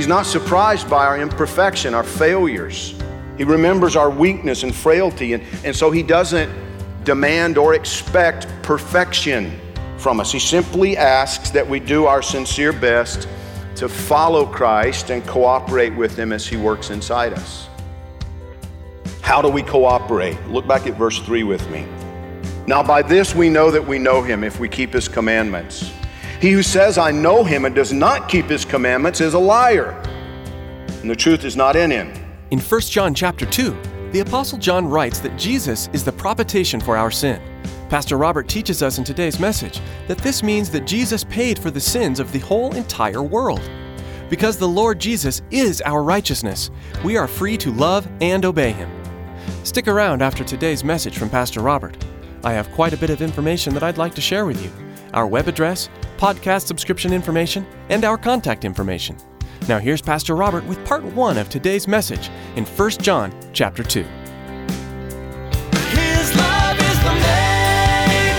[0.00, 2.94] He's not surprised by our imperfection, our failures.
[3.36, 6.50] He remembers our weakness and frailty, and, and so He doesn't
[7.04, 9.60] demand or expect perfection
[9.98, 10.32] from us.
[10.32, 13.28] He simply asks that we do our sincere best
[13.76, 17.68] to follow Christ and cooperate with Him as He works inside us.
[19.20, 20.40] How do we cooperate?
[20.46, 21.86] Look back at verse 3 with me.
[22.66, 25.92] Now, by this we know that we know him if we keep his commandments.
[26.40, 29.90] He who says, I know him, and does not keep his commandments is a liar,
[31.02, 32.14] and the truth is not in him.
[32.50, 33.76] In 1 John chapter 2,
[34.12, 37.42] the apostle John writes that Jesus is the propitiation for our sin.
[37.90, 41.78] Pastor Robert teaches us in today's message that this means that Jesus paid for the
[41.78, 43.60] sins of the whole entire world.
[44.30, 46.70] Because the Lord Jesus is our righteousness,
[47.04, 48.90] we are free to love and obey him.
[49.62, 52.02] Stick around after today's message from Pastor Robert.
[52.44, 54.72] I have quite a bit of information that I'd like to share with you
[55.12, 55.88] our web address,
[56.20, 59.16] podcast subscription information, and our contact information.
[59.68, 64.02] Now here's Pastor Robert with part 1 of today's message in 1 John chapter 2.
[64.02, 64.10] His
[66.36, 68.34] love is the main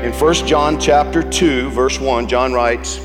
[0.00, 0.06] thing.
[0.06, 2.98] In 1 John chapter 2, verse 1, John writes,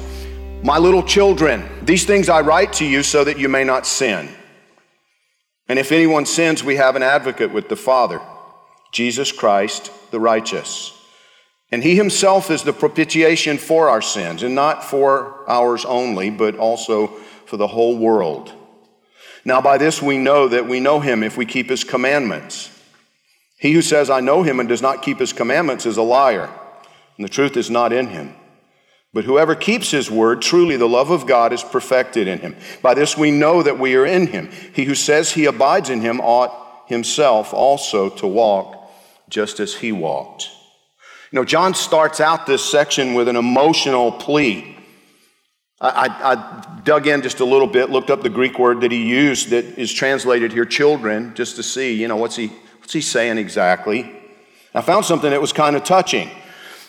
[0.64, 4.30] My little children, these things I write to you so that you may not sin.
[5.68, 8.22] And if anyone sins, we have an advocate with the Father,
[8.92, 10.96] Jesus Christ the righteous.
[11.72, 16.58] And he himself is the propitiation for our sins, and not for ours only, but
[16.58, 17.08] also
[17.46, 18.52] for the whole world.
[19.46, 22.76] Now, by this we know that we know him if we keep his commandments.
[23.60, 26.50] He who says, I know him, and does not keep his commandments is a liar,
[27.18, 28.36] and the truth is not in him.
[29.14, 32.56] But whoever keeps his word, truly the love of God is perfected in him.
[32.82, 34.52] By this we know that we are in him.
[34.74, 38.79] He who says he abides in him ought himself also to walk
[39.30, 40.50] just as he walked.
[41.32, 44.76] You know, John starts out this section with an emotional plea.
[45.80, 48.92] I, I, I, dug in just a little bit, looked up the Greek word that
[48.92, 52.48] he used that is translated here, children, just to see, you know, what's he,
[52.80, 54.12] what's he saying exactly.
[54.74, 56.30] I found something that was kind of touching.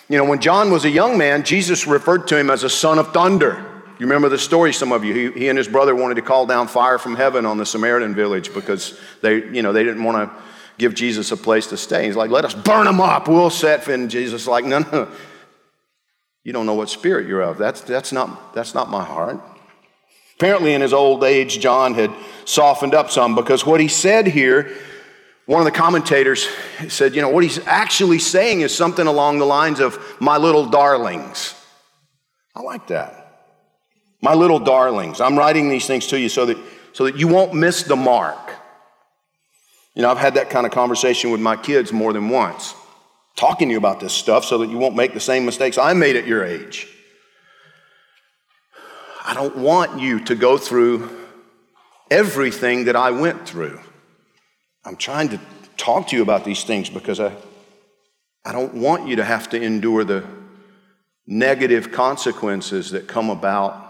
[0.09, 2.99] You know, when John was a young man, Jesus referred to him as a son
[2.99, 3.65] of thunder.
[3.99, 5.13] You remember the story, some of you.
[5.13, 8.15] He, he and his brother wanted to call down fire from heaven on the Samaritan
[8.15, 10.43] village because they, you know, they didn't want to
[10.81, 12.07] give Jesus a place to stay.
[12.07, 13.27] He's like, let us burn them up.
[13.27, 13.87] We'll set.
[13.87, 15.07] And Jesus like, no, no.
[16.43, 17.59] You don't know what spirit you're of.
[17.59, 19.39] That's, that's, not, that's not my heart.
[20.37, 22.11] Apparently, in his old age, John had
[22.45, 24.75] softened up some because what he said here,
[25.45, 26.47] one of the commentators
[26.87, 30.65] said, you know, what he's actually saying is something along the lines of, my little
[30.65, 31.53] darlings.
[32.55, 33.17] I like that.
[34.19, 35.21] My little darlings.
[35.21, 36.57] I'm writing these things to you so that,
[36.93, 38.50] so that you won't miss the mark.
[39.95, 42.73] You know, I've had that kind of conversation with my kids more than once,
[43.35, 45.93] talking to you about this stuff so that you won't make the same mistakes I
[45.93, 46.87] made at your age.
[49.23, 51.09] I don't want you to go through
[52.09, 53.79] everything that I went through.
[54.83, 55.39] I'm trying to
[55.77, 57.35] talk to you about these things because I,
[58.45, 60.23] I don't want you to have to endure the
[61.27, 63.89] negative consequences that come about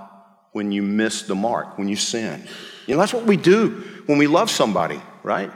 [0.51, 2.45] when you miss the mark, when you sin.
[2.87, 5.51] You know, that's what we do when we love somebody, right?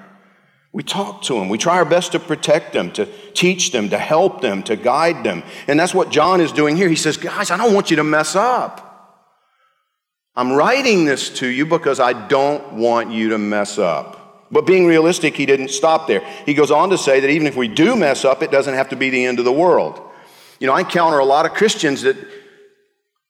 [0.75, 1.47] We talk to them.
[1.47, 5.23] We try our best to protect them, to teach them, to help them, to guide
[5.23, 5.41] them.
[5.69, 6.89] And that's what John is doing here.
[6.89, 9.31] He says, Guys, I don't want you to mess up.
[10.35, 14.49] I'm writing this to you because I don't want you to mess up.
[14.51, 16.19] But being realistic, he didn't stop there.
[16.45, 18.89] He goes on to say that even if we do mess up, it doesn't have
[18.89, 20.01] to be the end of the world.
[20.59, 22.17] You know, I encounter a lot of Christians that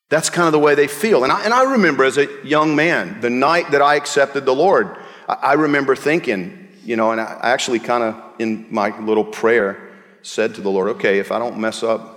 [0.09, 1.24] that's kind of the way they feel.
[1.24, 4.56] And I, and I remember as a young man, the night that I accepted the
[4.56, 4.97] Lord,
[5.30, 9.91] I, I remember thinking, you know, and I actually kind of in my little prayer
[10.21, 12.11] said to the Lord, okay, if I don't mess up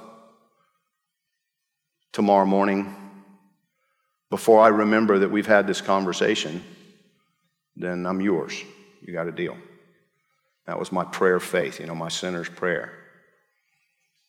[2.13, 2.95] tomorrow morning
[4.31, 6.63] before I remember that we've had this conversation,
[7.77, 8.63] then I'm yours.
[9.01, 9.57] You got a deal.
[10.67, 12.93] That was my prayer of faith, you know, my sinner's prayer.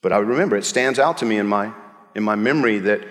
[0.01, 1.73] But I remember it stands out to me in my,
[2.15, 3.05] in my memory that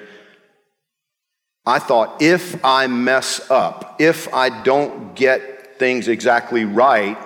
[1.66, 7.18] I thought if I mess up, if I don't get things exactly right,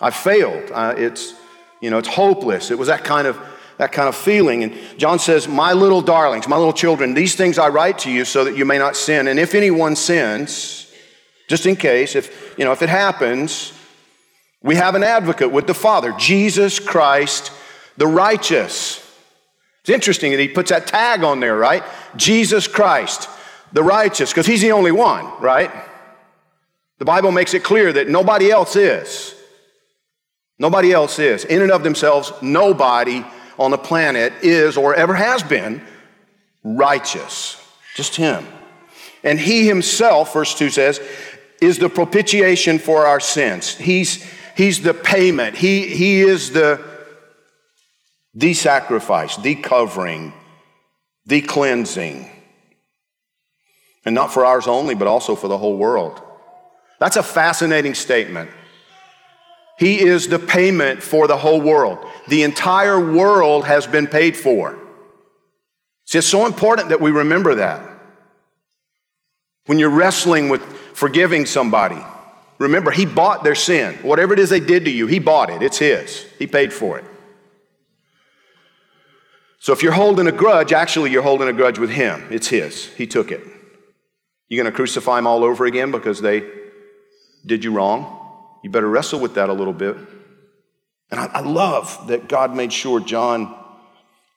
[0.00, 0.70] I failed.
[0.72, 1.34] Uh, it's,
[1.80, 2.70] you know, it's hopeless.
[2.70, 3.38] It was that kind of
[3.78, 4.64] that kind of feeling.
[4.64, 8.24] And John says, My little darlings, my little children, these things I write to you
[8.24, 9.28] so that you may not sin.
[9.28, 10.92] And if anyone sins,
[11.48, 13.72] just in case, if you know, if it happens,
[14.62, 17.52] we have an advocate with the Father, Jesus Christ
[17.98, 19.04] the righteous.
[19.80, 21.82] It's interesting that he puts that tag on there, right?
[22.16, 23.28] Jesus Christ,
[23.72, 25.70] the righteous, because he's the only one, right?
[26.98, 29.34] The Bible makes it clear that nobody else is.
[30.58, 31.44] Nobody else is.
[31.44, 33.24] In and of themselves, nobody
[33.58, 35.82] on the planet is or ever has been
[36.64, 37.56] righteous.
[37.94, 38.44] Just him.
[39.22, 41.00] And he himself, verse 2 says,
[41.60, 43.74] is the propitiation for our sins.
[43.74, 44.24] He's,
[44.56, 45.56] he's the payment.
[45.56, 46.84] He, he is the,
[48.34, 50.32] the sacrifice, the covering,
[51.26, 52.30] the cleansing.
[54.04, 56.22] And not for ours only, but also for the whole world.
[56.98, 58.50] That's a fascinating statement.
[59.78, 61.98] He is the payment for the whole world.
[62.26, 64.76] The entire world has been paid for.
[66.12, 67.88] It's so important that we remember that.
[69.66, 70.62] When you're wrestling with
[70.94, 72.02] forgiving somebody,
[72.58, 73.94] remember, He bought their sin.
[74.02, 75.62] Whatever it is they did to you, He bought it.
[75.62, 76.24] It's His.
[76.38, 77.04] He paid for it.
[79.60, 82.26] So if you're holding a grudge, actually, you're holding a grudge with Him.
[82.30, 82.86] It's His.
[82.94, 83.42] He took it.
[84.48, 86.42] You're going to crucify Him all over again because they
[87.48, 88.14] did you wrong?
[88.62, 89.96] You better wrestle with that a little bit.
[91.10, 93.54] And I, I love that God made sure John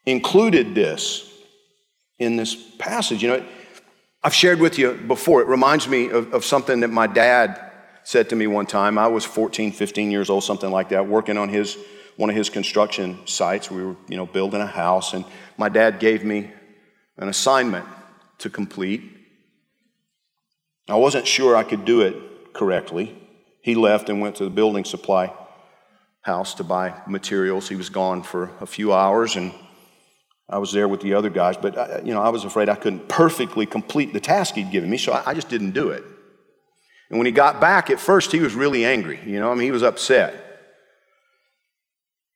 [0.05, 1.29] included this
[2.17, 3.21] in this passage.
[3.21, 3.45] You know,
[4.23, 7.71] I've shared with you before, it reminds me of, of, something that my dad
[8.03, 8.97] said to me one time.
[8.97, 11.77] I was 14, 15 years old, something like that, working on his
[12.17, 13.71] one of his construction sites.
[13.71, 15.25] We were, you know, building a house, and
[15.57, 16.51] my dad gave me
[17.17, 17.85] an assignment
[18.39, 19.01] to complete.
[20.87, 23.15] I wasn't sure I could do it correctly.
[23.62, 25.33] He left and went to the building supply
[26.21, 27.69] house to buy materials.
[27.69, 29.51] He was gone for a few hours, and
[30.50, 31.57] I was there with the other guys.
[31.57, 34.71] But I, uh, you know, I was afraid I couldn't perfectly complete the task he'd
[34.71, 36.03] given me, so I, I just didn't do it.
[37.09, 39.19] And when he got back, at first he was really angry.
[39.25, 40.48] You know, I mean, he was upset.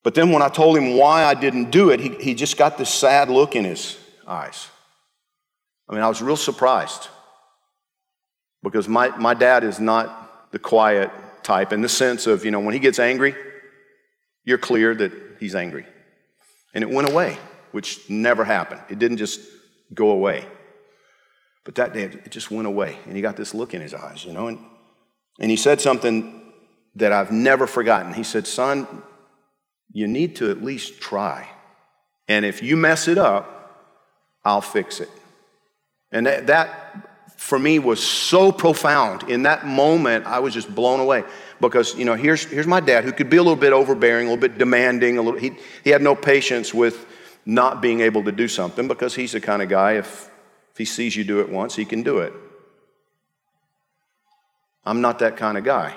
[0.04, 2.78] But then when I told him why I didn't do it, he, he just got
[2.78, 3.98] this sad look in his
[4.28, 4.68] eyes.
[5.90, 7.08] I mean, I was real surprised
[8.72, 11.12] because my, my dad is not the quiet
[11.44, 13.36] type in the sense of, you know, when he gets angry,
[14.44, 15.86] you're clear that he's angry.
[16.74, 17.38] And it went away,
[17.72, 18.82] which never happened.
[18.90, 19.40] It didn't just
[19.94, 20.46] go away.
[21.64, 22.98] But that day, it just went away.
[23.06, 24.48] And he got this look in his eyes, you know.
[24.48, 24.60] And,
[25.40, 26.52] and he said something
[26.96, 28.14] that I've never forgotten.
[28.14, 28.88] He said, Son,
[29.92, 31.48] you need to at least try.
[32.28, 33.52] And if you mess it up,
[34.44, 35.10] I'll fix it.
[36.12, 37.15] And that, that
[37.46, 39.30] for me was so profound.
[39.30, 41.24] In that moment, I was just blown away
[41.62, 44.32] because you know here's here's my dad who could be a little bit overbearing, a
[44.32, 45.52] little bit demanding, a little he
[45.84, 47.06] he had no patience with
[47.46, 50.32] not being able to do something because he's the kind of guy if
[50.72, 52.34] if he sees you do it once, he can do it.
[54.84, 55.96] I'm not that kind of guy,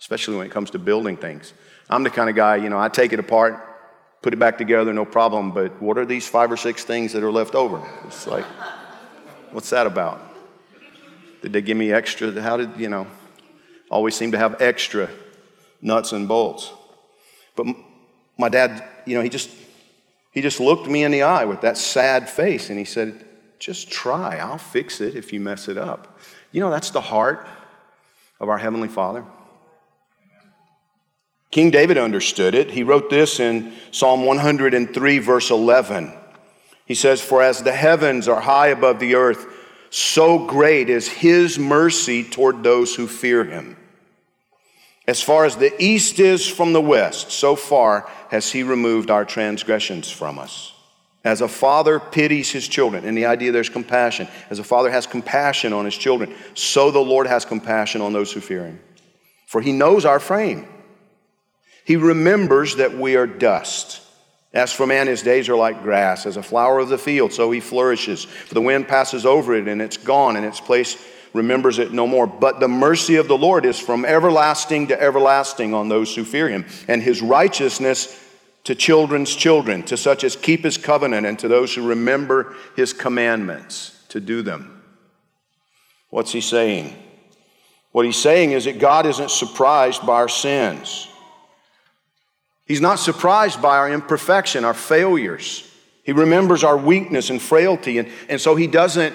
[0.00, 1.52] especially when it comes to building things.
[1.90, 3.62] I'm the kind of guy, you know, I take it apart,
[4.22, 7.22] put it back together, no problem, but what are these five or six things that
[7.22, 7.86] are left over?
[8.06, 8.46] It's like,
[9.52, 10.27] what's that about?
[11.42, 12.40] Did they give me extra?
[12.40, 13.06] How did, you know,
[13.90, 15.08] always seem to have extra
[15.80, 16.72] nuts and bolts.
[17.56, 17.66] But
[18.36, 19.50] my dad, you know, he just,
[20.32, 23.24] he just looked me in the eye with that sad face and he said,
[23.58, 24.36] just try.
[24.36, 26.18] I'll fix it if you mess it up.
[26.52, 27.46] You know, that's the heart
[28.40, 29.24] of our Heavenly Father.
[31.50, 32.70] King David understood it.
[32.70, 36.12] He wrote this in Psalm 103, verse 11.
[36.84, 39.46] He says, For as the heavens are high above the earth,
[39.90, 43.76] so great is his mercy toward those who fear him.
[45.06, 49.24] As far as the east is from the west, so far has he removed our
[49.24, 50.74] transgressions from us.
[51.24, 55.06] As a father pities his children, and the idea there's compassion, as a father has
[55.06, 58.80] compassion on his children, so the Lord has compassion on those who fear him.
[59.46, 60.68] For he knows our frame.
[61.84, 64.02] He remembers that we are dust.
[64.58, 67.48] As for man, his days are like grass, as a flower of the field, so
[67.52, 68.24] he flourishes.
[68.24, 71.00] For the wind passes over it, and it's gone, and its place
[71.32, 72.26] remembers it no more.
[72.26, 76.48] But the mercy of the Lord is from everlasting to everlasting on those who fear
[76.48, 78.20] him, and his righteousness
[78.64, 82.92] to children's children, to such as keep his covenant, and to those who remember his
[82.92, 84.82] commandments to do them.
[86.10, 86.96] What's he saying?
[87.92, 91.08] What he's saying is that God isn't surprised by our sins.
[92.68, 95.68] He's not surprised by our imperfection, our failures.
[96.04, 99.14] He remembers our weakness and frailty, and, and so He doesn't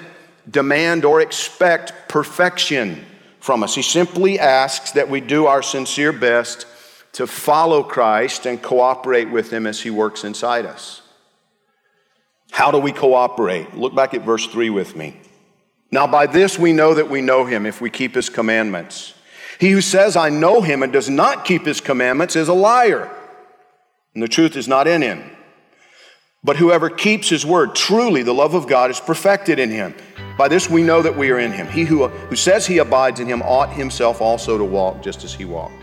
[0.49, 3.05] demand or expect perfection
[3.39, 3.75] from us.
[3.75, 6.65] He simply asks that we do our sincere best
[7.13, 11.01] to follow Christ and cooperate with Him as He works inside us.
[12.51, 13.75] How do we cooperate?
[13.75, 15.19] Look back at verse 3 with me.
[15.91, 19.13] Now, by this we know that we know Him if we keep His commandments.
[19.59, 23.11] He who says, I know Him and does not keep His commandments is a liar,
[24.13, 25.23] and the truth is not in him.
[26.43, 29.95] But whoever keeps His word, truly the love of God is perfected in Him.
[30.37, 31.67] By this we know that we are in Him.
[31.67, 35.33] He who, who says he abides in Him ought himself also to walk just as
[35.33, 35.81] He walked.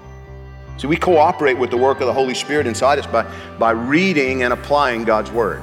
[0.76, 4.42] See, we cooperate with the work of the Holy Spirit inside us by, by reading
[4.42, 5.62] and applying God's Word.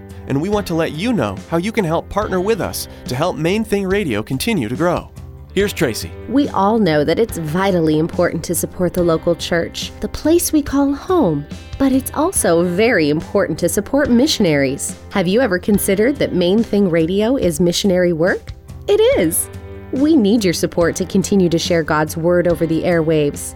[0.27, 3.15] and we want to let you know how you can help partner with us to
[3.15, 5.11] help Main Thing Radio continue to grow.
[5.53, 6.09] Here's Tracy.
[6.29, 10.61] We all know that it's vitally important to support the local church, the place we
[10.61, 11.45] call home.
[11.77, 14.97] But it's also very important to support missionaries.
[15.11, 18.53] Have you ever considered that Main Thing Radio is missionary work?
[18.87, 19.49] It is.
[19.91, 23.55] We need your support to continue to share God's Word over the airwaves.